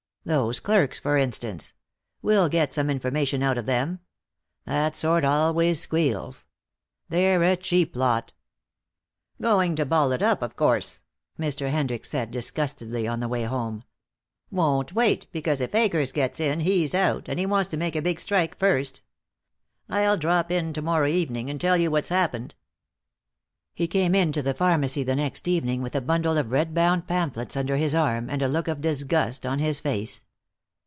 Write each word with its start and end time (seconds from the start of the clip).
Those 0.23 0.59
clerks, 0.59 0.99
for 0.99 1.17
instance 1.17 1.73
we'll 2.21 2.47
get 2.47 2.73
some 2.73 2.91
information 2.91 3.41
out 3.41 3.57
of 3.57 3.65
them. 3.65 4.01
That 4.65 4.95
sort 4.95 5.25
always 5.25 5.79
squeals. 5.79 6.45
They're 7.09 7.41
a 7.41 7.55
cheap 7.57 7.95
lot." 7.95 8.31
"Going 9.41 9.75
to 9.77 9.83
ball 9.83 10.11
it 10.11 10.21
up, 10.21 10.43
of 10.43 10.55
course," 10.55 11.01
Mr. 11.39 11.71
Hendricks 11.71 12.11
said 12.11 12.29
disgustedly, 12.29 13.07
on 13.07 13.19
the 13.19 13.27
way 13.27 13.45
home. 13.45 13.83
"Won't 14.51 14.93
wait, 14.93 15.25
because 15.31 15.59
if 15.59 15.73
Akers 15.73 16.11
gets 16.11 16.39
in 16.39 16.59
he's 16.59 16.93
out, 16.93 17.27
and 17.27 17.39
he 17.39 17.47
wants 17.47 17.69
to 17.69 17.77
make 17.77 17.95
a 17.95 18.01
big 18.03 18.19
strike 18.19 18.55
first. 18.55 19.01
I'll 19.89 20.17
drop 20.17 20.51
in 20.51 20.71
to 20.73 20.83
morrow 20.83 21.07
evening 21.07 21.49
and 21.49 21.59
tell 21.59 21.77
you 21.77 21.89
what's 21.89 22.09
happened." 22.09 22.53
He 23.73 23.87
came 23.87 24.13
into 24.13 24.41
the 24.41 24.53
pharmacy 24.53 25.01
the 25.03 25.15
next 25.15 25.47
evening, 25.47 25.81
with 25.81 25.95
a 25.95 26.01
bundle 26.01 26.37
of 26.37 26.51
red 26.51 26.73
bound 26.73 27.07
pamphlets 27.07 27.55
under 27.55 27.77
his 27.77 27.95
arm, 27.95 28.29
and 28.29 28.41
a 28.41 28.47
look 28.49 28.67
of 28.67 28.81
disgust 28.81 29.45
on 29.45 29.59
his 29.59 29.79
face. 29.79 30.25